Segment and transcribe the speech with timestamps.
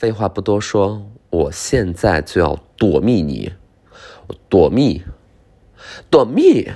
[0.00, 3.52] 废话不多说，我现在就要躲蜜你，
[4.48, 5.02] 躲蜜，
[6.08, 6.70] 躲蜜。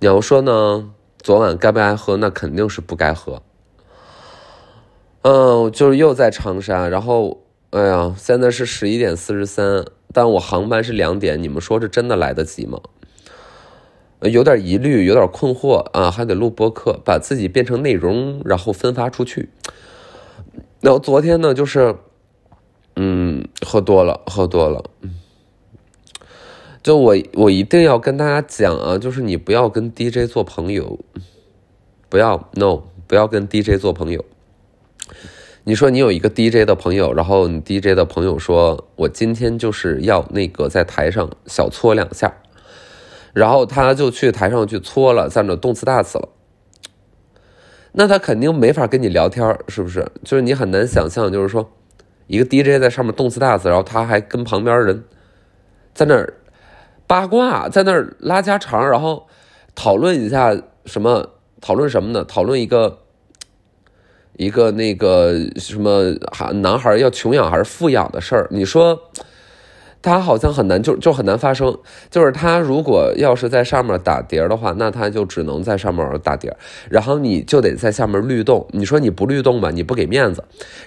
[0.00, 0.92] 你要说呢？
[1.22, 2.18] 昨晚该不该喝？
[2.18, 3.40] 那肯定是不该喝。
[5.22, 12.78] 嗯，就是又在长沙，然后，哎呀，现在是十一点四十三，但我航班是两点，你们说这真的来得及吗？
[14.20, 19.48] 有点疑虑，有点困惑啊，还得录播客，把自己变成内容，然后分发出去。
[20.84, 21.96] 然后昨天呢，就是，
[22.96, 25.14] 嗯，喝多了，喝多了，嗯。
[26.82, 30.98] 就我，我一定要跟大家讲啊，就是你不要跟 DJ 做朋友，
[32.10, 34.22] 不要 no，不要跟 DJ 做朋友。
[35.62, 42.42] 你说你有一个 DJ 的朋友，然后你 DJ 的朋友说，我今天就是要那个在台上小搓两下，
[43.32, 46.28] 然后他就去台上去搓了，在那动次大次了，
[47.96, 50.04] 那他肯定没法跟你聊天，是不是？
[50.24, 51.72] 就是你很难想象，就是说
[52.26, 55.04] 一个 DJ 在上面动次大次，然后他还跟旁边人
[55.94, 56.34] 在那儿。
[57.06, 59.26] 八卦在那儿拉家常，然后
[59.74, 61.28] 讨论一下什么？
[61.60, 62.24] 讨论什么呢？
[62.24, 63.00] 讨论一个
[64.36, 68.48] 一个那个什么，孩男孩要穷养还是富养的事儿？
[68.50, 68.98] 你说
[70.04, 71.74] 他好像很难，就就很难发生。
[72.10, 76.54] 就是他如果要是在上面打碟的话，那他就只能在上面打碟，
[76.90, 78.66] 然后你就得在下面律动。
[78.72, 80.42] 你说你不律动吧，你不给面子；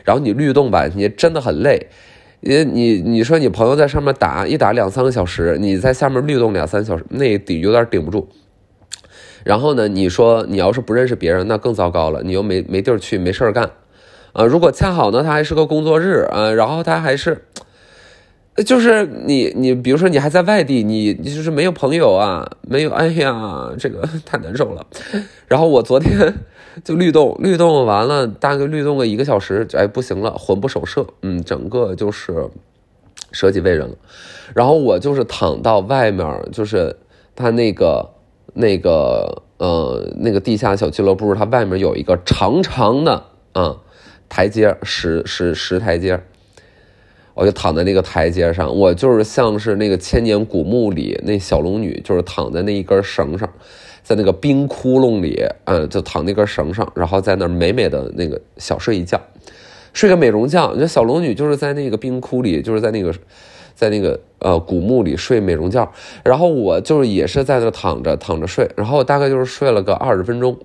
[0.05, 1.87] 然后你律动吧，你真的很累。
[2.41, 8.29] 你你你说你朋友在上面打一打两三个小时，你在下面律动两三小时，那顶有点顶不住。
[9.43, 13.71] 然后呢，你说你要是不认识别人，那更糟糕了，你又没没地儿去，没事儿干，
[14.33, 17.45] 啊，如果恰好呢，他还是个工作日啊，然后他还是。
[18.65, 24.85] 就是你，你比如说你还在外地，你你就是没有朋友啊，没有，哎呀，这个 太难受了。
[25.47, 26.33] 然后我昨天
[26.83, 32.49] 就律动，律动完了，大概律动个一个小时，哎，不行了，魂不守舍，嗯，整个就是
[33.31, 33.95] 舍己为人了。
[34.55, 36.95] 然后我就是躺到外面，就是
[37.35, 38.09] 他那个
[38.55, 43.23] 那个呃那个地下小俱乐部，它外面有一个长长的
[43.53, 43.77] 啊
[44.27, 46.19] 台阶，石石石台阶。
[47.37, 53.47] 我就躺在那个台阶上，我就是像是那个千年古墓里那小龙女，就是躺在那一根绳上，
[54.01, 59.21] 在那个冰窟窿里，嗯，就躺那根绳上，然后在那儿美美的那个小睡一觉，
[59.93, 60.73] 睡个美容觉。
[60.75, 63.13] 那小龙女就是在那个冰窟里，就是在那个，
[63.75, 65.91] 在那个呃古墓里睡美容觉，
[66.23, 70.57] 然后我就是也是在那躺着躺着睡，然后大概就是睡了个二十分钟。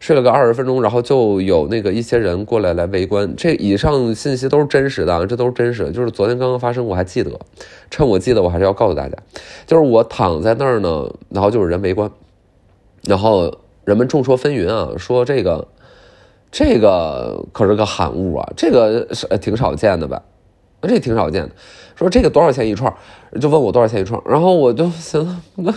[0.00, 3.32] 睡了个二十分钟，然后就有那个一些人过来来围观。
[3.36, 7.30] 这以上信息都是真实的，这都是真实的，就是昨天刚刚发生，我还记得。
[7.90, 9.16] 趁我记得，我还是要告诉大家，
[9.66, 12.10] 就是我躺在那儿呢，然后就有人围观，
[13.02, 15.68] 然后人们众说纷纭啊，说这个
[16.50, 20.22] 这个可是个罕物啊，这个是挺少见的吧？
[20.82, 21.50] 这挺少见的。
[21.96, 22.92] 说这个多少钱一串？
[23.40, 25.24] 就问我多少钱一串，然后我就 行
[25.56, 25.74] 了，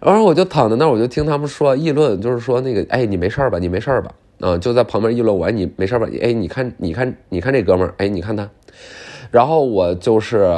[0.00, 3.58] 然后我就躺在那儿，我就听他们说议论，就是说那个，哎，你没事吧？
[3.58, 4.12] 你没事吧？
[4.40, 6.06] 啊，就在旁边议论我，哎，你没事吧？
[6.22, 8.48] 哎，你看，你看，你看这哥们儿，哎，你看他，
[9.30, 10.48] 然后我就是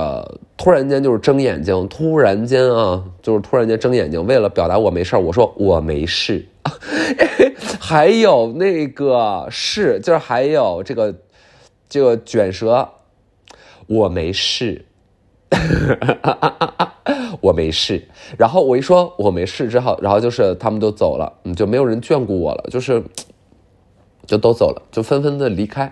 [0.57, 6.45] 突然间就是睁眼睛，突然间啊，就是突然间睁眼睛，为了表达我没事我说我没事，
[7.81, 11.15] 还有那个是，就是还有这个
[11.89, 12.89] 这个卷舌，
[13.89, 14.85] 我没事。
[17.41, 18.07] 我没事，
[18.37, 23.03] 然后我一说我没事之后，然后就是他们都走了，嗯，就没有人眷顾我了，就是
[24.27, 25.91] 就都走了，就纷纷的离开，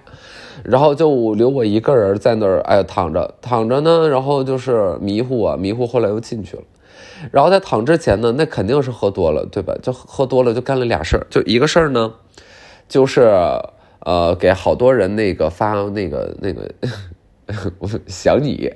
[0.62, 6.62] 然后就留我一个人在那儿，哎，躺着躺着呢，然后就是迷糊啊，迷糊，后来又进去了，
[7.30, 9.74] 然后在躺之前呢，那肯定是喝多了，对吧？
[9.82, 12.12] 就喝多了就干了俩事儿，就一个事儿呢，
[12.88, 13.22] 就是
[14.00, 16.70] 呃，给好多人那个发那个那个。
[17.78, 18.68] 我想你，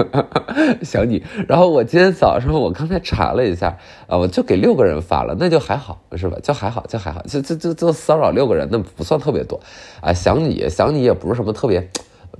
[0.82, 1.22] 想你。
[1.46, 3.76] 然后我今天早上，我刚才查了一下
[4.06, 6.38] 啊，我就给六个人发了，那就还好，是吧？
[6.42, 9.60] 就还好，就还好，就就就就骚扰六个人，那不算特别多
[10.00, 10.10] 啊。
[10.12, 11.86] 想你想你也不是什么特别，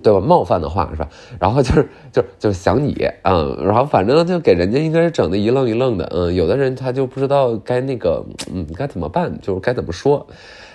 [0.03, 0.19] 对吧？
[0.21, 1.09] 冒犯的话是吧？
[1.39, 10.27] 然后就是就就想你，嗯，然后反正就给人家应该是整的一愣一愣的，嗯，有的人他就不知道该那个，嗯，该怎么办，就是该怎么说。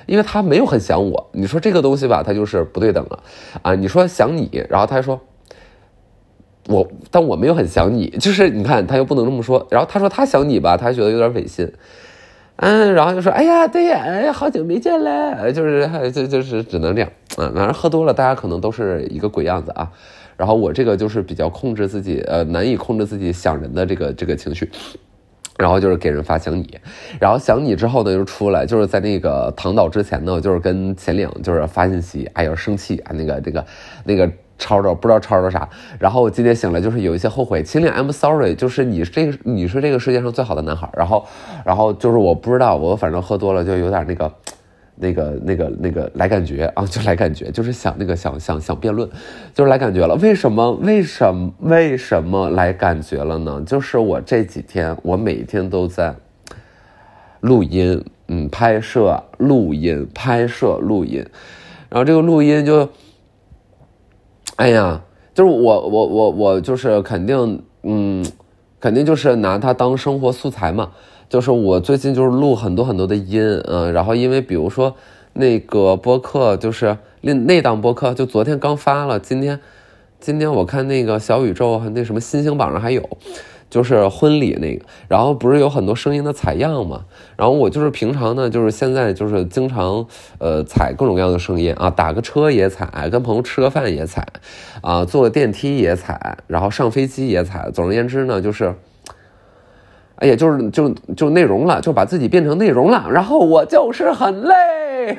[0.05, 3.23] 因为他没有很想我，你说这个东西吧，他就是不对等了，
[3.61, 5.19] 啊，你说想你，然后他说
[6.67, 11.71] 我，但我没有很想你，就是你看他又不能这么说，然后他说他想你吧，他觉得有点违心，
[12.57, 19.91] 嗯，然后就说哎呀，对呀，哎呀，好久没见了，就是就就是只能这样，嗯，反正喝多了，大家可能都是一个鬼样子啊，
[20.37, 24.69] 然后我这个就是比较控制自己，呃，难以控制自己想人的这个这个情绪。
[25.57, 26.77] 然后就是给人发想你，
[27.19, 33.65] 然后想你之后呢，就出来，就是在那个躺倒之前呢，就是跟秦岭就是发信息，哎呀生气啊，那个那个
[34.03, 35.67] 那个吵吵不知道吵吵啥，
[35.99, 41.25] 然后我今天醒来就是有一些后悔，秦岭 I'm sorry，就是你这个你是这个世界上最好的男孩，然后
[41.65, 44.31] 然后就是我不知道，我反正喝多了就有点那个。
[44.95, 49.09] 那个、那个、那个来感觉啊，就来感觉，就是想那个想想想辩论，
[49.53, 50.15] 就是来感觉了。
[50.15, 50.71] 为什么？
[50.73, 51.53] 为什么？
[51.59, 53.63] 为什么来感觉了呢？
[53.65, 56.15] 就是我这几天，我每一天都在
[57.41, 61.25] 录音，嗯，拍摄、录音、拍摄、录音，
[61.89, 62.87] 然后这个录音就，
[64.55, 65.01] 哎呀，
[65.33, 68.23] 就是我我我我就是肯定，嗯，
[68.83, 70.91] 肯定就是拿它当生活素材嘛。
[71.29, 74.93] 就是我最近就是录很多很多的音，嗯，然后因为比如说
[75.31, 79.57] 那个播客，就是那那档播客，就昨天刚发了，今天
[80.19, 83.01] 今天我看那个小宇宙那什么新星榜上还有，
[83.73, 87.05] 就是婚礼那个，然后不是有很多声音的采样嘛，
[87.35, 90.05] 然后我就是平常呢，就是现在就是经常
[90.37, 94.23] 呃采各种各样的声音啊，打个车也采，跟朋友吃个饭也采，
[94.83, 98.75] 啊，坐个电梯也采，然后上飞机也采，总而言之呢，就是。
[100.17, 103.09] 哎呀，就是就就内容了，就把自己变成内容了。
[103.11, 105.17] 然后我就是很累，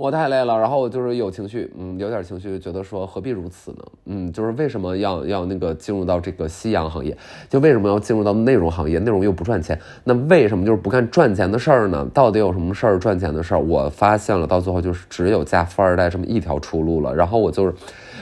[0.00, 0.58] 我太累了。
[0.58, 3.78] 然后我就是有情绪，嗯，有点情绪，觉得说何必如此呢？
[4.06, 7.14] 嗯，就是为什么要要那个进入到这个夕阳行业？
[7.50, 8.98] 就为什么要进入到内容行业？
[8.98, 12.08] 内容又不赚钱，那为什么就是不干赚钱的事儿呢？
[12.14, 13.60] 到底有什么事儿赚钱的事儿？
[13.60, 17.14] 我发现了，到最后就是只有嫁富二代这么一条出路了。
[17.14, 17.74] 然后我就是。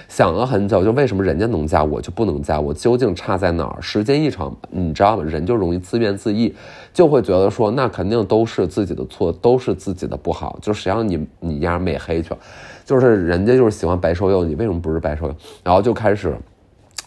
[0.09, 2.59] 想了很久，就为什么人家能嫁我就不能嫁？
[2.59, 3.81] 我究竟差在哪儿？
[3.81, 5.23] 时间一长，你知道吗？
[5.23, 6.51] 人就容易自怨自艾，
[6.93, 10.59] 就会觉得说那肯定都是自己的错，都是自己的不好。
[10.63, 12.35] 就谁让你你丫美黑去？
[12.85, 15.35] 就是人家就是喜欢白瘦幼，你为什么不是白瘦幼？
[15.63, 16.35] 然后就开始。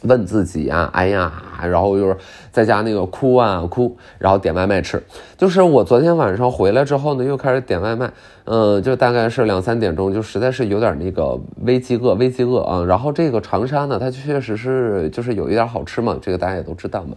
[0.03, 1.31] 问自己啊，哎呀，
[1.61, 2.17] 然后就是
[2.51, 5.01] 在家那个哭啊哭，然后点外卖吃。
[5.37, 8.11] 就是我昨天晚上回来之后呢，又开始点外卖，
[8.45, 12.83] 嗯，就大概是两三点钟，就实在是有点那个微饥饿，微饥饿啊。
[12.83, 17.15] 然后这个长沙呢，它确实是就是有一点好吃嘛，这个大家也都知道嘛。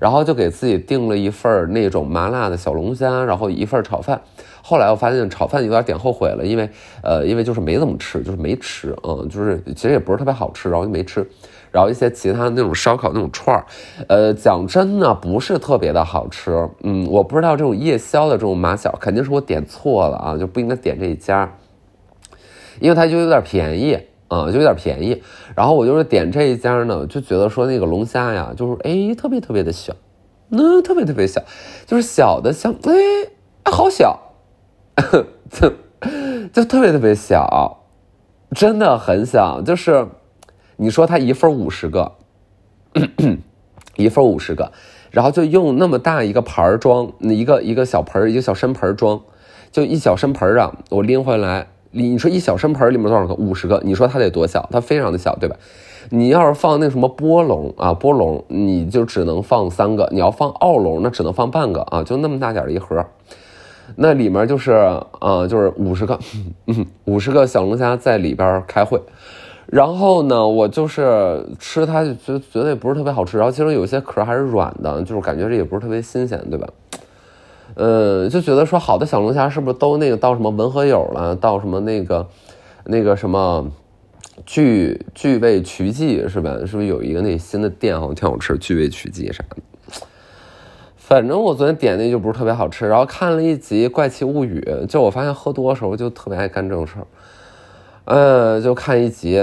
[0.00, 4.20] 然后就给自己订了一份那种麻辣的小龙虾，然后一份炒饭。
[4.64, 6.70] 后来我发现炒饭有点点后悔了，因为
[7.02, 11.28] 呃，因为就是没怎么吃，就是没吃，嗯，就是其实也不是特别好吃，然后就没吃。
[11.72, 13.64] 然后一些其他的那种烧烤那种串儿，
[14.06, 16.68] 呃，讲真呢，不是特别的好吃。
[16.82, 21.50] 嗯，我不知道这种夜宵的这种马小，肯定是我点错了啊，就不应该点这一家，
[22.78, 23.98] 因为它就有点便宜
[24.28, 25.22] 啊，就有点便宜。
[25.56, 29.94] 然后我就是点这一家呢，就觉得说那个龙虾呀，就是哎，特别特别的小，
[30.50, 31.42] 那特别特别小，
[31.86, 32.92] 就是小的像哎，
[33.70, 34.20] 好小，
[35.50, 35.72] 就
[36.52, 37.78] 就特别特别小，
[38.54, 40.06] 真的很小，就是。
[40.82, 42.10] 你说他一份五十个，
[43.94, 44.72] 一份五十个，
[45.12, 49.20] 然后就用那么大一个盘儿装，一个一个小盆儿，一个小身盆装，
[49.70, 53.34] 就一小身盆儿啊，我拎回来，你说一小身盆里面多少个？
[53.34, 54.68] 五十个，你说它得多小？
[54.72, 55.54] 它非常的小，对吧？
[56.10, 63.06] 你要是放那什么波龙啊，波龙，你就只能放三个；你要放奥龙，那只能放半个啊，就那么大点儿一盒，
[63.94, 66.18] 那里面就是啊，就是五十个，
[67.06, 69.00] 五十个小龙虾在里边开会。
[69.72, 73.38] 然后呢，我就是吃它，觉觉得也不是特别好吃。
[73.38, 76.68] 然后其中有些壳还是软的，就是感觉这也不是特别新鲜，对吧？
[77.74, 82.28] 呃，就觉得说好的小龙虾是不是都那个到什么文和友了，到什么那个
[82.84, 83.66] 那个什么
[84.44, 86.50] 聚聚味曲记是吧？
[86.66, 89.56] 是不是有一个那新的店好像挺好吃，聚味曲记啥的？
[90.98, 92.86] 反正我昨天点那就不是特别好吃。
[92.86, 97.06] 然后看了一集《怪奇物语》，就我发现喝多的时候就特别爱干这种事儿。
[98.04, 99.40] 呃，就看一集，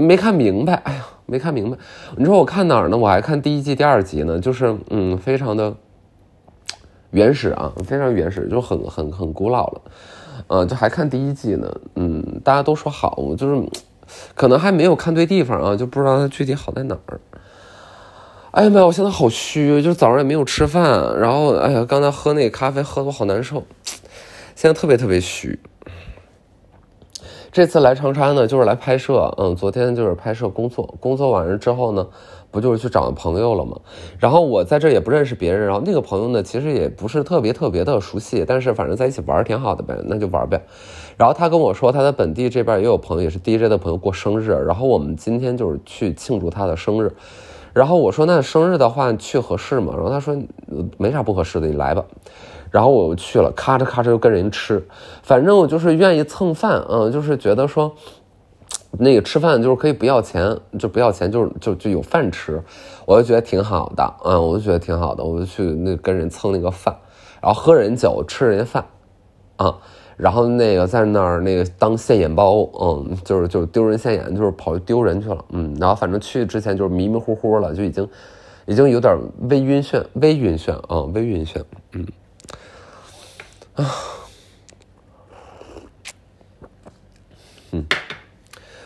[0.00, 0.74] 没看明白。
[0.74, 1.76] 哎呀，没看明白。
[2.16, 2.96] 你说我看哪儿呢？
[2.96, 4.40] 我还看第一季第二集呢。
[4.40, 5.72] 就是嗯，非常的
[7.10, 9.80] 原始啊，非常原始，就很很很古老了。
[10.48, 11.72] 呃，就还看第一季呢。
[11.94, 13.68] 嗯，大家都说好，就是
[14.34, 17.20] 可能还没有看对地方啊，就不知道它具体好在哪儿。
[18.50, 23.62] 哎呀妈呀，我现在好虚，就是早上也没有吃饭，然后哎呀，刚才喝那个咖啡喝的我好难受，
[24.56, 25.58] 现在特别特别虚。
[27.56, 29.34] 这次来长沙呢，就是来拍摄。
[29.38, 32.06] 嗯，昨天就是拍摄工作，工作完了之后呢，
[32.50, 33.74] 不就是去找朋友了吗？
[34.18, 40.60] 然后我在这也不认识别人，然后那个朋友呢，其实也不是特别特别的熟悉，但是反正在一起玩挺好的呗，那就玩呗。
[41.16, 47.10] 然后他跟我说，他在本地这边也有朋友，也是 DJ 的朋友过生日，然后我们今天就是去庆祝他的生日。
[47.72, 49.94] 然后我说，那生日的话去合适吗？
[49.96, 50.36] 然后他说，
[50.98, 52.04] 没啥不合适的，你来吧。
[52.76, 54.86] 然后我去了，咔哧咔哧就跟人吃，
[55.22, 57.90] 反正我就是愿意蹭饭，嗯，就是觉得说，
[58.98, 62.62] 那个吃饭就是可以不要钱，就不要钱，就是就就有饭吃，
[63.06, 66.94] 我就觉得挺好的，嗯，我就觉得挺好的，我就去那跟人蹭那个饭，
[67.40, 68.84] 然后喝人酒，吃人家饭，
[69.56, 69.74] 啊，
[70.18, 78.06] 然后那个在那儿那个当现眼包，嗯，就是就是丢人现眼，就是跑去丢人去了，嗯，然后反正去之前就是迷迷糊糊了，就已经
[78.66, 79.18] 已经有点
[79.48, 81.62] 微晕眩，微晕眩啊，微晕眩，
[81.94, 82.06] 嗯，
[83.76, 83.84] 啊，
[87.72, 87.84] 嗯。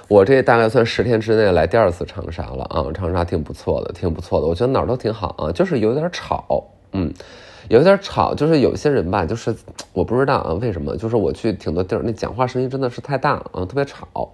[0.08, 4.46] 我这大概算十天之内来第二次长沙了啊，长沙挺不错的，挺不错的。
[4.48, 7.14] 我觉得哪儿都挺好啊，就是有点吵，嗯，
[7.68, 8.34] 有点吵。
[8.34, 9.54] 就是有些人吧，就是
[9.92, 10.96] 我不知道啊，为什么？
[10.96, 14.32] 就是我去挺多地儿，那讲话声音真的是太大啊，特别吵，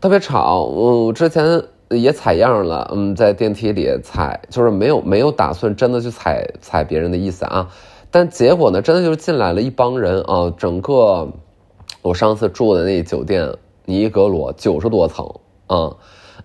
[0.00, 0.64] 特别吵。
[0.74, 7.70] 嗯，之前也采样了，嗯，在电梯里采，就是没有没有打算真的去采采别人的意思啊。
[8.12, 11.32] 但结果呢，真的就是进来了一帮人啊，整个
[12.02, 13.56] 我上次住的那酒店。
[13.84, 15.28] 尼格罗九十多层
[15.66, 15.96] 啊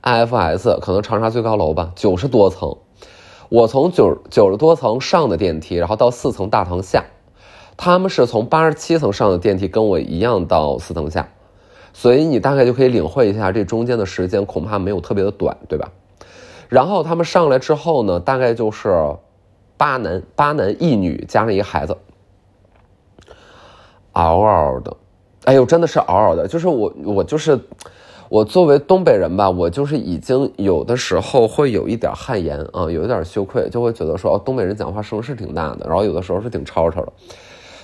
[0.02, 2.76] ，IFS 可能长沙最高楼吧，九十多层。
[3.50, 7.06] 我从九九十多层上的电梯，然后到四层大堂下，
[7.78, 11.30] 他们是从八十七层上的电梯，跟我一样到四层下，
[11.94, 15.92] 所以你大概就可以领会一下这中间的时间，恐怕没有特别的短，对吧？
[16.70, 19.16] 然后他们上来之后呢，大概就是
[19.78, 21.96] 八男八男一女加上一个孩子，
[24.14, 24.98] 嗷嗷的。
[25.46, 27.58] 哎呦，真的是嗷嗷的，就是我，我就是，
[28.28, 37.14] 我作为东北人吧，我就是已经有的时候会有一点汗颜啊，有一点羞愧，就会觉得说，哦，东北人讲话声是挺大的，然后有的时候是挺吵吵的。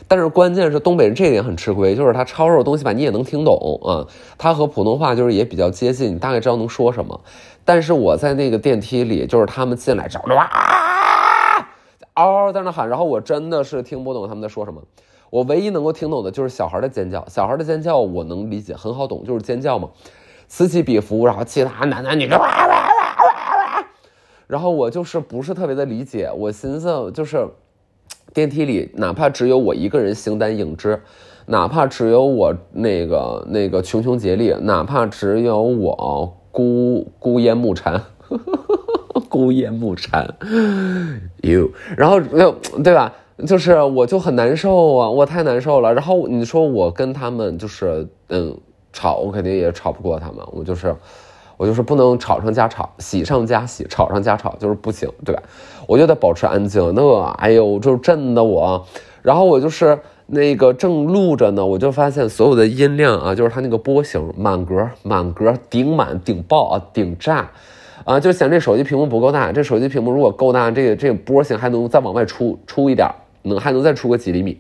[0.06, 4.06] 但是关键是东北人这一点很吃亏，就是他吵吵的东西吧，你也能听懂啊，
[4.38, 7.22] 他和普通话就是也比较接近，你大概知道能说什么。
[7.64, 10.50] 但是我在那个电梯里，就是他们进来之后，哇，
[12.14, 14.82] 嗷嗷在那喊，然后我真的是听不懂他们在说什么。
[15.30, 19.90] 我唯一能够听懂的就是小孩的尖叫，小孩的尖叫我能理解，很好懂，就是尖叫嘛，
[20.48, 23.86] 此起彼伏，然后其他男男女女哇哇哇哇哇，
[24.46, 27.48] 然后我就是不是特别的理解，我寻思就是
[28.32, 31.02] 电梯里哪怕只有我一个人形单影只，
[31.48, 38.00] 哪怕只有我那个那个穷穷竭力，哪怕只有我孤孤烟暮蝉，
[39.30, 40.36] 孤烟木蝉
[41.42, 42.52] ，you，然后没有
[42.84, 43.14] 对吧？
[43.48, 45.94] 就是我就很难受啊，我太难受了。
[45.94, 48.56] 然后你说我跟他们就是嗯
[48.92, 50.38] 吵，我肯定也吵不过他们。
[50.52, 50.96] 我就是
[51.58, 55.42] 我就是不能吵上加吵，喜上加喜，吵上加吵就是不行，对吧？
[55.88, 56.94] 我就得保持安静。
[56.96, 58.86] 那哎呦，就震的我。
[59.24, 67.50] 然后我就是那个正录着呢，我就发现所有的音量啊，就是它那个波形满格满格顶满顶爆啊顶炸。
[68.06, 69.52] 啊，就嫌这手机屏幕不够大。
[69.52, 73.10] 这手机屏幕如果够大，这个这个波形还能再往外出出一点，
[73.44, 74.60] 能还能再出个几厘米。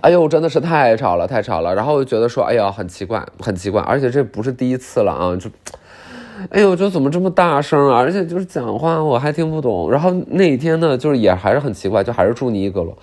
[0.00, 1.74] 哎呦，真的是太吵了，太吵了。
[1.74, 3.80] 然后我就觉得说，哎呀，很奇怪，很奇怪。
[3.82, 5.48] 而且这不是第一次了啊，就，
[6.50, 7.98] 哎呦，就怎么这么大声啊？
[7.98, 9.90] 而且就是讲话我还听不懂。
[9.90, 12.96] 然后那天呢，就是也还是很奇怪，就还是住尼格罗。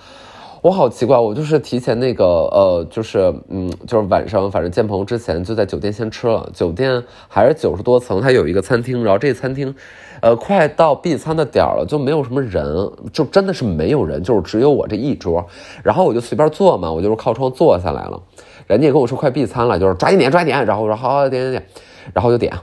[0.64, 6.50] 我好奇怪，我就是提前那个呃，就是嗯，就是晚上反正见朋友之前就在酒店先吃了。
[6.54, 9.76] 酒店还是九十多层，它有一个餐厅，然后这餐厅，
[10.22, 15.46] 呃，快到闭餐的点了，就没有什么人，就真的是没有人，就是只有我这一桌。
[15.84, 18.18] 然后我就随便坐嘛，我就是靠窗坐下来了。
[18.66, 20.66] 人家也跟我说快闭餐了，就是抓紧点，抓紧点。
[20.66, 21.66] 然后我说好，好，点点点，
[22.14, 22.54] 然后就点。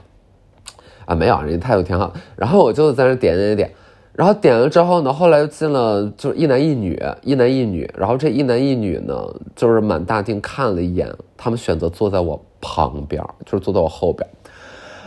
[1.05, 2.11] 啊，没有，人家态度挺好。
[2.35, 3.71] 然后我就在那点点点。
[4.21, 7.91] 然后点了之后呢，后来又进了，就是一男一女，一男一女。
[7.97, 9.15] 然后这一男一女呢，
[9.55, 14.29] 就是满大厅看了一眼，他们选择坐在我旁边，就是坐在我后边。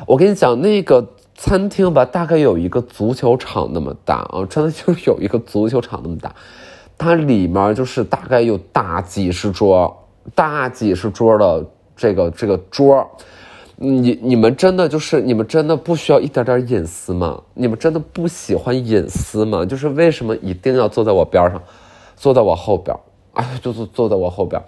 [0.04, 1.06] 我跟你讲，那个
[1.36, 6.34] 餐厅吧，大概有一个足球场那么大啊，真的就是有一个足球场那么大。
[6.98, 9.96] 它里面就是大概有大几十桌，
[10.34, 13.08] 大几十桌的这个这个桌。
[13.76, 17.42] 你你们真的就是你们真的不需要一点点隐私吗？
[17.54, 19.64] 你们真的不喜欢隐私吗？
[19.64, 21.60] 就是为什么一定要坐在我边上，
[22.16, 22.96] 坐在我后边？
[23.32, 24.62] 哎，就坐坐在我后边，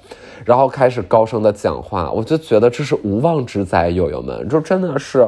[0.45, 5.25] 然后开始高声的讲话，我就觉得这是无妄之灾，友友们，就真的是，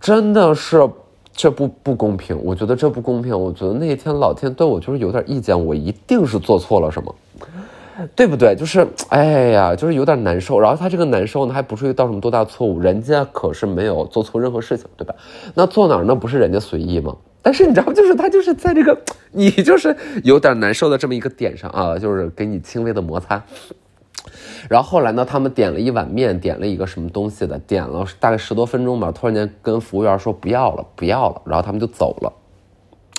[0.00, 0.88] 真的是
[1.34, 7.14] 这不不公平，我觉得这不公平，我觉得那一天老天对我就是有点意见，我一定是做错了什么。
[8.14, 8.54] 对不对？
[8.54, 10.60] 就是，哎呀，就是有点难受。
[10.60, 15.14] 然后他这个难受呢，还不至于到什么多大错误，人家可是没有做错任何事情，对吧？
[15.54, 17.16] 那坐哪儿那不是人家随意吗？
[17.42, 18.98] 但是你知道，就是他就是在这个
[19.32, 23.42] 你就是有点难受的这么一个点上啊，就是给你轻微的摩擦。
[24.68, 32.32] 然后后来呢，他们点了一碗面，点了一个什么东西的，点了大概十多分钟吧，突然间跟服务员说不要了，不要了，然后他们就走了，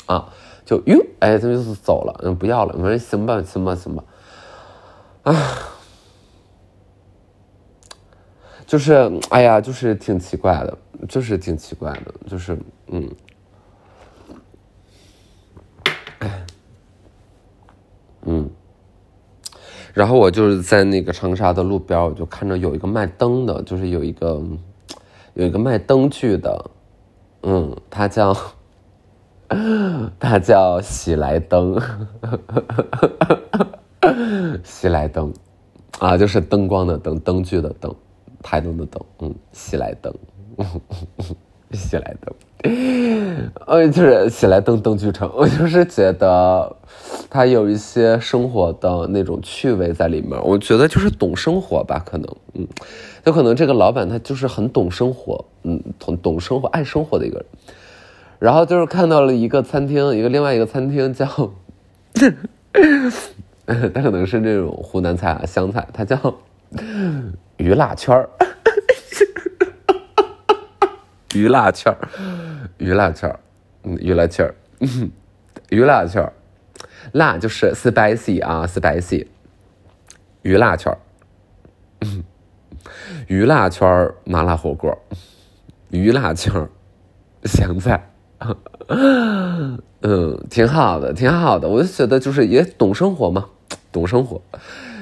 [0.07, 0.27] 啊，
[0.65, 2.75] 就哟，哎，他们就走了，嗯，不要了。
[2.77, 4.03] 我说行吧，行吧，行吧。
[5.27, 5.57] 啊，
[8.65, 10.77] 就是哎呀，就是挺奇怪的，
[11.09, 12.57] 就是挺奇怪的，就是
[12.87, 13.09] 嗯，
[18.21, 18.49] 嗯。
[19.93, 24.41] 然后我就是在那个长沙的路边，我就看着有一个卖灯的，就是有一个
[25.33, 26.71] 有一个卖灯具的，
[27.43, 28.33] 嗯，他叫
[30.19, 31.81] 他叫喜来登，
[34.63, 35.33] 喜来登
[35.99, 37.93] 啊，就是灯光的灯，灯具的灯，
[38.43, 40.13] 台灯的灯，嗯，喜来登，
[41.71, 42.33] 喜来登。
[43.67, 46.75] 呃，就是喜来登灯具城，我就是觉得
[47.29, 50.39] 它有一些生活的那种趣味在里面。
[50.43, 52.67] 我觉得就是懂生活吧，可能，嗯，
[53.25, 57.45] 有可能这个老板他就是很懂生活，嗯，懂懂生活、爱生活的一个人。
[58.39, 61.27] 然后就是看到了一个餐厅，一个另外一个餐厅叫，
[63.93, 66.17] 他可能是那种湖南菜啊，湘菜，它叫
[67.57, 68.29] 鱼辣圈儿。
[71.35, 71.97] 鱼辣圈儿，
[72.77, 73.39] 鱼辣圈儿，
[73.83, 74.55] 嗯，鱼辣圈儿，
[75.69, 76.33] 鱼辣圈儿，
[77.11, 79.27] 辣就是 spicy 啊，spicy，
[80.41, 80.97] 鱼辣圈儿，
[83.27, 84.97] 鱼辣圈儿麻辣火锅，
[85.91, 86.69] 鱼辣圈儿
[87.43, 88.09] 香菜，
[90.01, 93.49] 嗯，挺好的，挺好的，我就觉得就是也懂生活嘛，
[93.97, 94.39] 懂生活，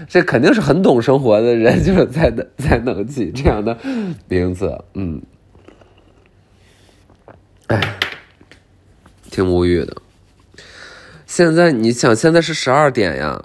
[0.07, 3.77] 这肯定是很懂生活的人，就是才能才能起这样的
[4.29, 5.21] 名字，嗯。
[7.67, 7.97] 哎，
[9.29, 9.97] 挺无语的。
[11.25, 13.43] 现在你想，现在是十二点呀，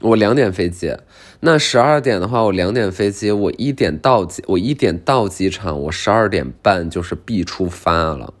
[0.00, 0.96] 我两点飞机。
[1.38, 8.34] 那十二点的话，我两点飞机，我一点到机，我一点到机场，我十二点半就是必出发了。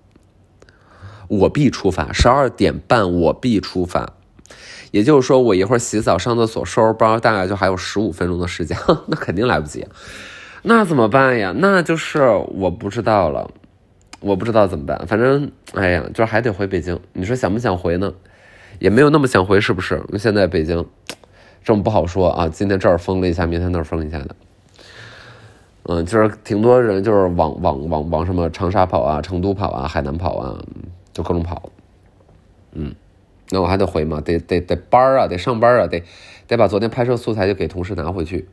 [1.28, 4.14] 我必出发，十二点半我必出发。
[4.96, 8.74] 也就是说，我一会儿洗澡、上厕所、收拾包，大概就还有十五分钟的时间，
[9.06, 9.86] 那肯定来不及。
[10.62, 11.52] 那怎么办呀？
[11.54, 13.50] 那就是我不知道了。
[14.20, 16.98] 我不知道怎么办，反正哎呀，就是还得回北京。
[17.12, 18.10] 你说想不想回呢？
[18.78, 20.02] 也没有那么想回，是不是？
[20.18, 20.82] 现在北京
[21.62, 24.34] 这么不好说啊，今天这儿封了一下，明天那儿封一下的。
[25.84, 30.58] 嗯，就是挺多人就是往往往往什么长沙跑啊、成都跑啊、海南跑啊，
[31.12, 31.70] 就各种跑。
[32.72, 32.94] 嗯，
[33.50, 36.02] 那我还得回嘛，得得得班啊，得上班啊，得
[36.48, 38.48] 得把昨天拍摄素材就给同事拿回去。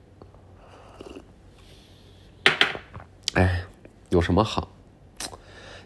[3.33, 3.63] 哎，
[4.09, 4.69] 有什么好？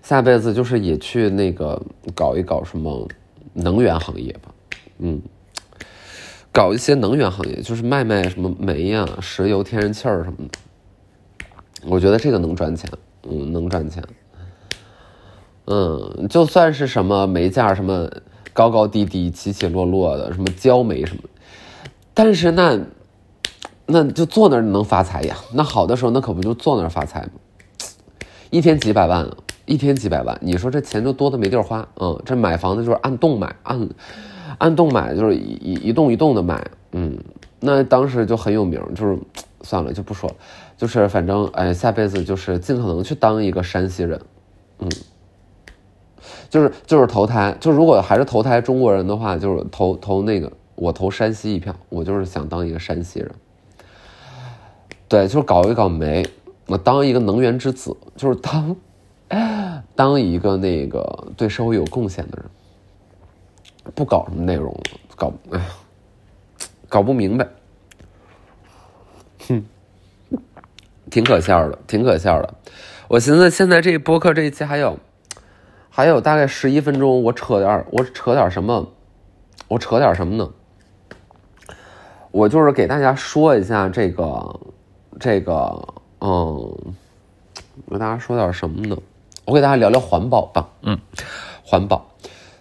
[0.02, 1.82] 下辈子就是也去那个
[2.16, 3.08] 搞一搞什么
[3.54, 4.54] 能源行业吧，
[5.00, 5.22] 嗯，
[6.52, 10.60] 搞一些能源行业，就是卖卖什么煤呀、石油、天然气儿什么的。
[11.84, 12.90] 我觉得这个能赚钱，
[13.24, 14.04] 嗯，能赚钱。
[15.66, 18.10] 嗯，就算是什么煤价什么
[18.58, 21.22] 高高低低、起起落落的，什么焦煤什么，
[22.16, 22.80] 但是那
[23.86, 25.38] 那就坐那儿能发财呀？
[25.54, 27.30] 那好的时候，那可不就坐那儿发财吗？
[28.50, 29.30] 一天几百万。
[29.70, 33.90] 一天几百万，你说这钱就多的没地儿花，嗯，这买房子就是按栋买，按
[34.60, 37.18] 按栋买，就是一一一栋一栋的买，嗯，
[37.60, 39.20] 那当时就很有名，就是
[39.64, 40.36] 算了就不说了，
[40.78, 44.18] 就是反正哎，下辈子就是尽可能去当一个山西人，
[44.80, 44.90] 嗯，
[46.50, 53.32] 就是就是投胎，就如果还是投胎中国人的话，就是投投那个我投山西一票，我就是想当一个山西人，
[55.08, 56.26] 对，就是搞一搞煤，
[56.68, 58.76] 我当一个能源之子，就是当。
[59.94, 62.46] 当一个那个对社会有贡献的人，
[63.94, 64.82] 不搞什么内容了，
[65.18, 65.66] 搞哎呀，
[66.88, 67.46] 搞不明白，
[69.50, 69.66] 哼，
[71.10, 72.54] 挺可笑的，挺可笑的。
[73.10, 74.98] 我寻思现在这一播客这一期还有，
[75.98, 78.88] 还有大概十一分钟，我扯点我扯点什么？
[79.68, 80.48] 我扯点什么呢？
[82.30, 84.60] 我就是给大家说一下这个，
[85.20, 85.56] 这个，
[86.22, 86.30] 嗯，
[87.88, 88.96] 我跟大家说点什么呢？
[89.46, 91.00] 我给大家聊聊环保吧，嗯，
[91.66, 92.06] 环保，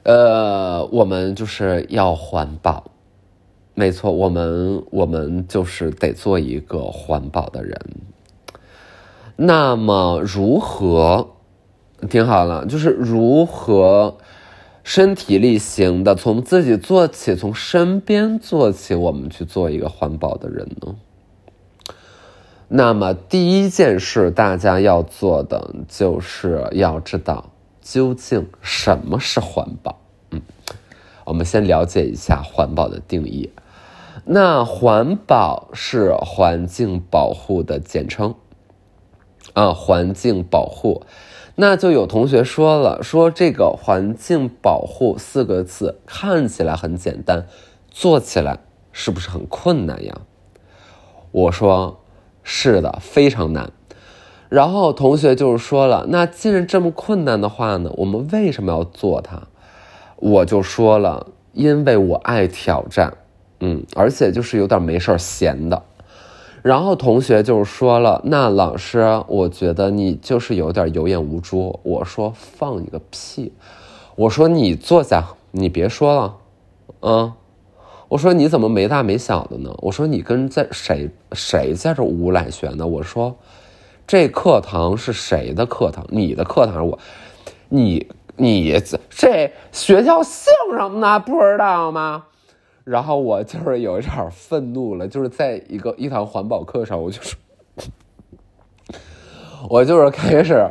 [0.05, 2.85] 呃，我们就是要环保，
[3.75, 7.79] 没错，我们我们就是得做一个环保的人。
[9.37, 11.33] 那么如何？
[12.09, 14.19] 听好了，就是如何
[14.85, 20.95] 身体力行的从自己做起，从身边做起，我们去做一个环保的人呢？
[22.69, 30.01] 那么第一件事，大家要做的就是要知道究竟什么是环保。
[30.31, 30.43] 嗯，
[31.25, 33.51] 我们先了解一下环保的定义。
[34.25, 38.35] 那环保是环境保护的简称
[39.55, 41.03] 啊，环境保护。
[41.57, 47.47] 那就有同学说了，说这个环境保护四个字看起来很简单，
[47.91, 48.61] 做起来
[48.93, 50.21] 是不是很困难呀？
[51.33, 52.01] 我说。
[52.49, 53.73] 是的，非常难。
[54.49, 59.43] 然后同学就是说了，那既然这么困难的话呢，我们为什么要做它？
[60.15, 63.17] 我就说了，因为我爱挑战，
[63.59, 65.83] 嗯，而且就是有点没事闲的。
[66.67, 71.79] 然后同学就说了，那老师，我觉得你就是有点有眼无珠。
[71.85, 73.53] 我说放你个屁！
[74.17, 76.37] 我说你坐下，你别说了，
[77.03, 77.33] 嗯。
[78.09, 79.73] 我说你怎么没大没小的呢？
[79.79, 82.85] 我说你跟在谁谁在这无赖旋呢？
[82.85, 83.37] 我说
[84.05, 86.05] 这课堂是谁的课堂？
[86.09, 86.99] 你的课堂我，
[87.69, 88.77] 你你
[89.09, 91.21] 这学校姓什么呢？
[91.21, 92.25] 不知道吗？
[92.87, 97.37] 然后我就是有一点愤怒了，就是在一个一堂环保课上，我就是
[99.69, 100.65] 我就是开始。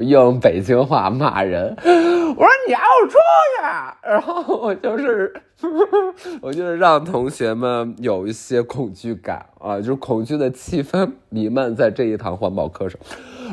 [0.00, 3.62] 用北京话骂人，我说你要出去，
[4.02, 5.32] 然后我就是，
[6.42, 13.00] 我就是让同学们有一些恐惧感啊，就是恐惧的气氛弥漫在这一堂环保课上，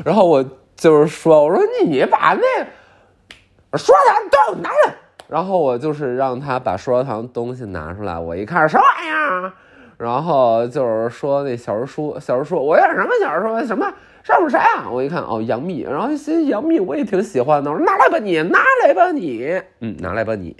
[0.04, 0.44] 然后我
[0.76, 4.94] 就是说，我说你把那说堂东西拿来，
[5.28, 9.52] 然后我就是让他把说堂东西拿出来，我一看什么玩意儿，
[9.98, 13.66] 然后就是说那小人书，小人书，我要什么小人书？
[13.66, 13.92] 什么？
[14.22, 14.88] 上面谁啊？
[14.88, 17.70] 我一看哦，杨幂，然后寻杨幂我也挺喜欢的。
[17.70, 20.54] 我说拿来吧你，拿来吧你，嗯，拿来吧你。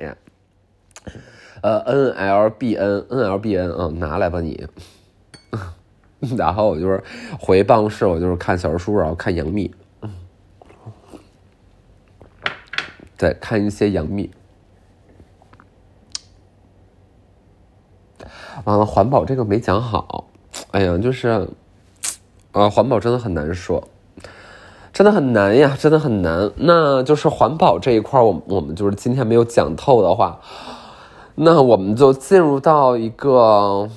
[1.60, 4.66] 呃，N L B N，N L B N，嗯，拿来吧你。
[6.36, 7.00] 然后我就是
[7.38, 9.72] 回办公室，我就是看小人书，然后看杨幂。
[13.16, 14.28] 对，看一些杨幂。
[18.64, 20.24] 完了，环保这个没讲好。
[20.70, 21.48] 哎呀，就是。
[22.52, 23.82] 啊，环保真的很难说，
[24.92, 26.50] 真的很难呀，真的很难。
[26.56, 30.38] 那就是环保这一块，我我们就是今天没有讲透的话，
[31.34, 33.88] 那我们就进入到一个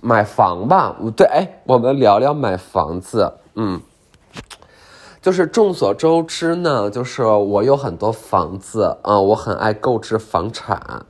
[0.00, 0.96] 买房吧。
[1.14, 3.30] 对，哎，我们聊聊买房子。
[3.56, 3.78] 嗯，
[5.22, 11.06] 就是众所周知呢，就是我有很多房子啊，我很爱购置房产。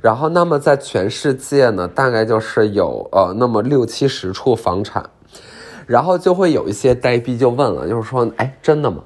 [0.00, 5.10] 然后，那么在全世界呢，大概就是有呃那么六七十处房产。
[5.86, 9.02] 然后就会有一些呆逼就问了，就是说，哎，真的吗？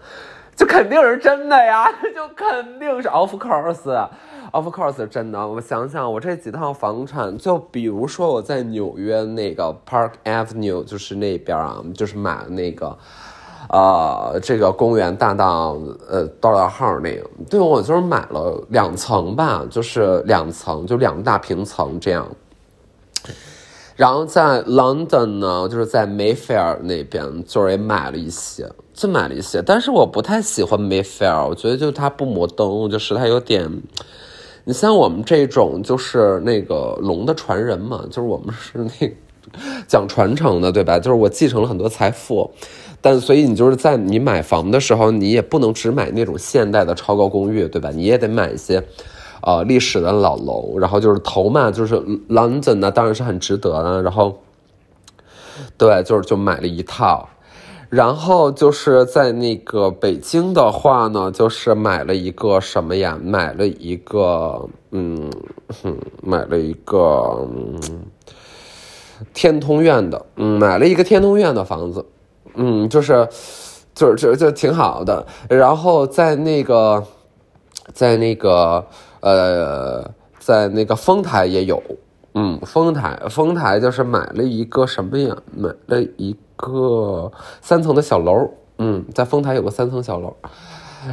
[0.54, 5.48] 就肯定是真的呀， 就肯定是 of course，of course 真的。
[5.48, 12.96] 我想想，我这几套房产，就比如说我在纽约那个 Park Avenue，就是那边啊，就是买那个，
[13.74, 15.76] 呃，这个公园大道，
[16.08, 17.28] 呃，多少号那个？
[17.50, 22.24] 对，我就是买了两层吧，就是两层，就两大平层这样。
[23.96, 29.60] 然后在 London 呢，就是在 Mayfair 那边，就是也买了一些，就买了一些。
[29.60, 33.68] 但是我不太喜欢 Mayfair，我觉得就它不摩登，就是它有点。
[34.62, 39.16] 你像我们这种，就是那个龙的传人嘛，就是我们是那
[39.88, 40.96] 讲传承的，对吧？
[41.00, 42.50] 就是我继承了很多财富，
[43.04, 47.90] 但所以你就是在你买房的时候，你也不能只买那种现代的超高公寓，对吧？
[47.90, 48.82] 你也得买一些。
[49.46, 51.96] 呃，历史的老楼，然后就是头嘛，就是
[52.30, 54.00] London 呢，当然是很值得的。
[54.00, 54.38] 然后，
[55.76, 57.28] 对，就是就买了一套，
[57.90, 63.18] 然后就是在那个北京的话呢，就是买了一个什么呀？
[63.22, 65.30] 买了一个，嗯，
[66.22, 66.98] 买了一个
[67.54, 67.78] 嗯
[69.34, 72.02] 天通苑的，嗯，买了一个天通苑的房子，
[72.54, 73.28] 嗯，就是，
[73.94, 75.26] 就是就就挺好的。
[75.48, 77.04] 然后在那个，
[77.92, 78.84] 在那个。
[79.24, 80.04] 呃，
[80.38, 81.82] 在那个丰台也有，
[82.34, 85.34] 嗯，丰台，丰台就是买了一个什么呀？
[85.56, 90.36] 买了一个三层的小楼，嗯，在丰台有个三层小楼。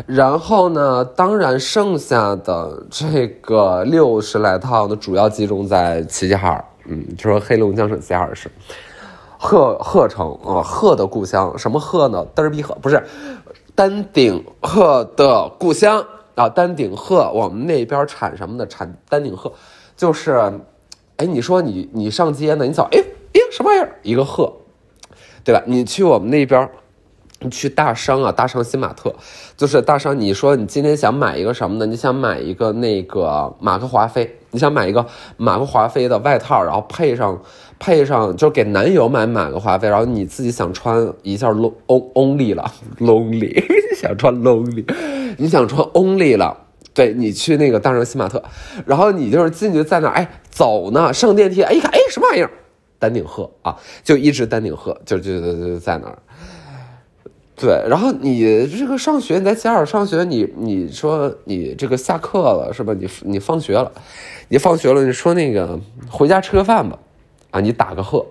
[0.06, 8.52] 然后呢，当然剩下的这个六十来套呢，主要集中在齐齐哈尔，嗯，就说黑龙江省齐齐哈尔市，
[9.44, 12.24] 鹤鹤城啊，鹤的故乡，什么鹤呢？
[12.36, 13.04] 嘚儿逼鹤，不是，
[13.74, 16.06] 丹顶鹤的故乡。
[16.36, 18.66] 啊，丹顶鹤，我们那边产什么的？
[18.68, 19.52] 产丹顶鹤，
[19.98, 20.32] 就是，
[21.18, 23.00] 哎，你说你你上街呢，你走，哎
[23.34, 24.00] 哎，什么玩意儿？
[24.04, 24.54] 一个鹤，
[25.44, 25.62] 对吧？
[25.66, 26.70] 你去我们那边，
[27.40, 29.14] 你去大商啊，大商新玛特，
[29.58, 30.18] 就是大商。
[30.18, 31.86] 你说你今天想买一个什么呢？
[31.88, 37.42] 你想买一个那个马克华菲，你想买一个马克华菲的外套，然后配上
[37.82, 43.52] 配上，就给男友买马克华菲，然后你自己想穿一下 lon only 了，lonely，
[44.00, 44.86] 想穿 lonely。
[45.38, 46.56] 你想穿 only 了，
[46.94, 48.44] 对你去那个大商新玛特，
[48.86, 52.52] 然后你就是进去在那哎走呢，上电梯，哎一看哎什么玩意儿，
[53.00, 56.20] 丹顶鹤啊，就一只丹顶鹤，就就就就在那儿。
[57.56, 62.94] 对，然后你这个上学你在家尔上学，你你说你这个下课了是吧？
[62.94, 63.92] 你你放学了，
[64.50, 67.00] 你放学了，你说那个回家吃个饭吧，
[67.52, 68.26] 啊，你打个鹤。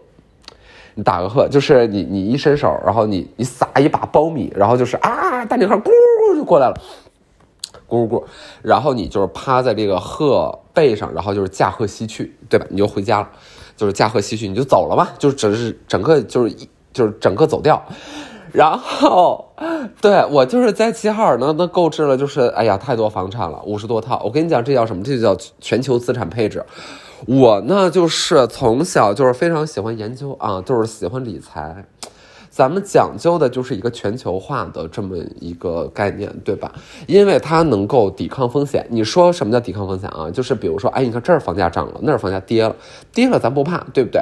[0.97, 5.89] 你打个鹤，就是你你一伸手，然后你你撒一把苞米，然后就是啊，大女孩咕
[6.35, 6.75] 就过来了，
[7.89, 8.25] 咕咕，
[8.61, 12.67] 然后你就是趴在这个鹤背上，然后就是驾鹤西去，对吧？
[12.69, 13.29] 你就回家了，
[13.77, 17.81] 就是驾鹤西去，你就走了吧，就是整是整个就是一就是整个走掉。
[18.53, 19.53] 然后，
[20.01, 24.21] 对我就是在齐哈尔呢，那购置了就是哎呀太多房产了，五十多套。
[24.25, 25.05] 我跟你讲，这叫什么？
[25.05, 26.65] 这就叫全球资产配置。
[27.27, 31.85] 我呢，就是从小就是非常喜欢研究啊，就是喜欢理财。
[32.51, 36.73] 咱们讲究的就是一个全球化的这么一个概念，对吧？
[37.07, 38.85] 因为它能够抵抗风险。
[38.91, 40.29] 你说什么叫抵抗风险啊？
[40.31, 42.75] 就是比如说，哎，你看这儿房价涨了，那儿房价跌了，
[43.13, 44.21] 跌了咱不怕，对不对？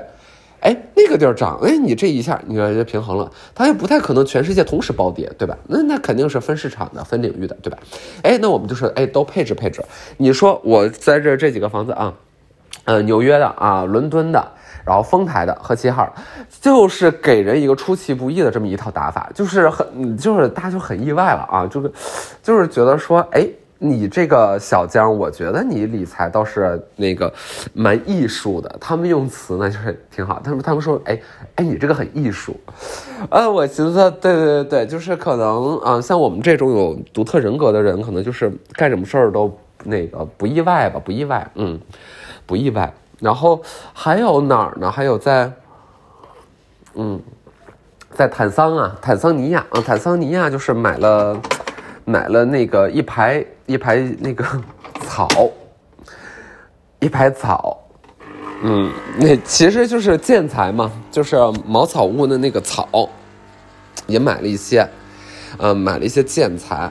[0.61, 5.56] 哎，那个地儿涨，哎，你这一下你看就平衡了，它也不太可能全世界同时暴跌，对吧？
[5.66, 7.78] 那那肯定是分市场的、分领域的，对吧？
[8.22, 9.82] 哎，那我们就是哎，都配置配置。
[10.18, 12.14] 你说我在这这几个房子啊。
[12.85, 14.53] 呃，纽约的啊，伦敦的，
[14.85, 16.11] 然后丰台的和七号，
[16.61, 21.93] 就是给人一个出其不意的这么一套打法，就是很，就是大家就很意外了啊，就是，
[22.43, 23.47] 就是觉得说，哎，
[23.79, 27.31] 你这个小江，我觉得你理财倒是那个
[27.75, 31.21] 蛮艺术的，他们用词呢就是挺好，他们他们说，哎，
[31.57, 32.59] 哎，你这个很艺术，
[33.29, 41.79] 呃，我寻思，对对对对，就是可能啊，像我们这种有独特人格的人，可能就是干什么事儿都那个不意外吧，不意外，嗯。
[42.48, 44.90] 不意外，然后还有哪儿呢？
[44.90, 45.52] 还有在，
[46.94, 47.20] 嗯，
[48.14, 51.38] 在坦桑啊，坦桑尼亚啊，坦桑尼亚就是买了
[52.06, 54.42] 买了那个一排一排那个
[55.06, 55.28] 草，
[57.00, 57.78] 一排草，
[58.62, 63.11] 嗯，那其实就是建材嘛，就是茅草屋的那个草，
[64.06, 64.88] 也买了一些，
[65.58, 66.90] 呃，买了一些建材，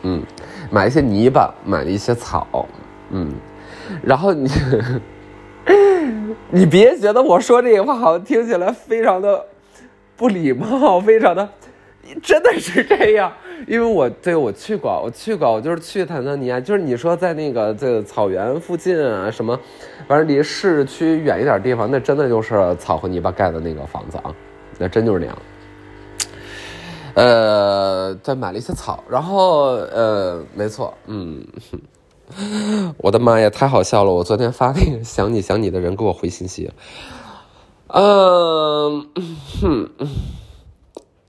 [0.00, 0.22] 嗯，
[0.70, 2.66] 买一些泥巴，买了一些草，
[3.10, 3.30] 嗯。
[4.02, 4.48] 然后你，
[6.50, 9.44] 你别觉得我说这个话好像听起来非常的
[10.16, 11.48] 不礼貌，非常的，
[12.22, 13.32] 真的是这样。
[13.68, 19.56] 因为我对我去过，我去过，我就是去坦桑尼亚，就是你说在那个这个草原附近啊，什么，
[20.08, 24.34] 反正离市区远一点地方，那真的就是草和泥巴盖的那个房子啊，
[24.78, 25.38] 那真就是那样。
[27.14, 31.46] 呃，再买了一些草，然后呃，没错，嗯。
[32.98, 34.12] 我的妈呀，太好笑了！
[34.12, 36.70] 我昨天发那个想你想你的人给我回信息，
[37.88, 39.06] 嗯，
[39.60, 39.90] 哼，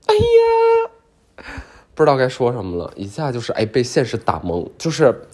[0.06, 1.44] 哎呀，
[1.94, 5.26] 不知道该说什么了，一下就是哎被现实打懵，就是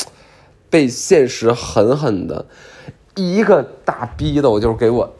[0.68, 2.46] 被现实狠狠的
[3.14, 5.12] 一个大逼的，我就是给我，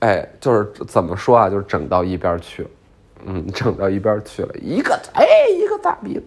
[0.00, 2.70] 哎，就是怎么说啊，就是整到一边去了，
[3.26, 6.20] 嗯，整到一边去了，一个哎一个大逼。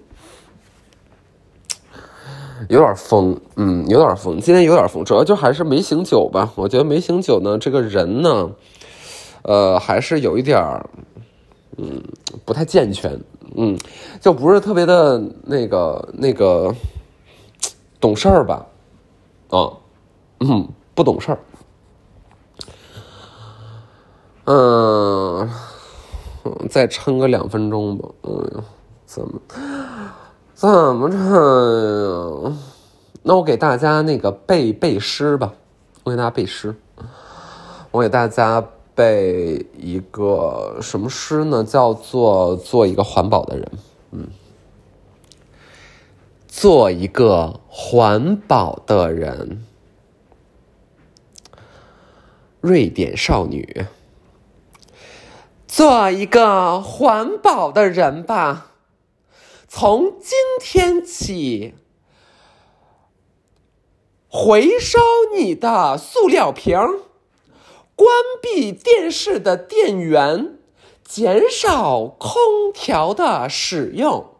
[2.68, 4.40] 有点疯，嗯，有点疯。
[4.40, 6.52] 今天有点疯，主要就还是没醒酒吧。
[6.56, 8.52] 我觉得没醒酒呢，这个人呢，
[9.44, 10.90] 呃，还是有一点儿，
[11.78, 12.04] 嗯，
[12.44, 13.18] 不太健全，
[13.56, 13.78] 嗯，
[14.20, 16.76] 就不是特别的那个那个
[18.00, 18.66] 懂事儿吧，
[19.50, 19.72] 啊，
[20.42, 21.40] 嗯，不懂事儿，
[24.46, 25.50] 嗯，
[26.70, 28.64] 再撑个两分钟吧，嗯，
[29.06, 29.40] 怎么？
[30.60, 32.54] 怎么着？
[33.24, 35.54] 那我给大家那个背背诗吧，
[36.04, 36.76] 我给大家背诗。
[37.92, 38.62] 我给大家
[38.94, 41.64] 背一个什么诗呢？
[41.64, 43.72] 叫做“做一个环保的人”。
[44.12, 44.28] 嗯，
[46.50, 49.64] 做一个环保的人。
[52.60, 53.86] 瑞典少女，
[55.70, 58.69] 做一个环保的人吧。
[59.72, 61.76] 从今天起，
[64.28, 64.98] 回收
[65.36, 66.76] 你的塑料瓶
[67.96, 68.08] 关
[68.42, 70.58] 闭电视的电源，
[71.04, 74.32] 减少空调的使用，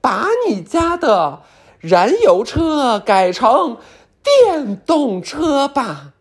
[0.00, 1.44] 把你家的
[1.78, 3.76] 燃油车改成
[4.24, 6.14] 电动车吧。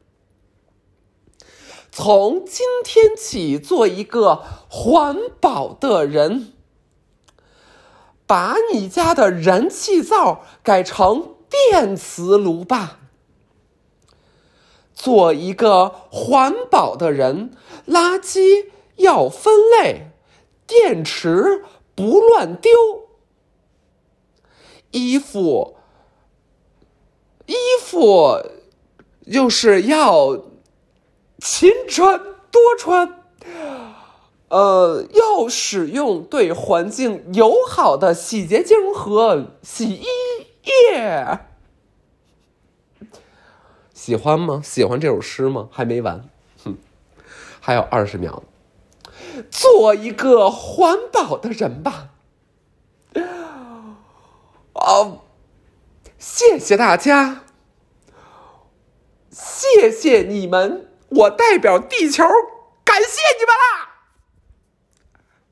[1.91, 6.53] 从今天起，做一个环保的人。
[8.27, 12.99] 把你家的燃气灶改成电磁炉吧。
[14.93, 17.55] 做一个环保的人，
[17.87, 20.11] 垃圾要分类，
[20.65, 21.63] 电池
[21.95, 22.71] 不乱丢，
[24.91, 25.77] 衣服
[27.45, 28.43] 衣服
[29.31, 30.37] 就是要
[31.39, 32.19] 勤穿
[32.51, 33.23] 多穿。
[34.49, 40.05] 呃，要使用对环境友好的洗洁精和洗衣
[40.63, 41.39] 液。
[43.93, 44.61] 喜欢吗？
[44.63, 45.67] 喜欢这首诗吗？
[45.69, 46.29] 还没完，
[46.63, 46.77] 哼，
[47.59, 48.41] 还有二十秒，
[49.51, 52.11] 做一个环保的人吧。
[54.73, 55.23] 哦，
[56.17, 57.43] 谢谢大家，
[59.29, 62.23] 谢谢你们，我代表地球
[62.85, 63.86] 感谢你们啦。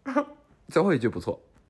[0.69, 1.39] 最后一句不错。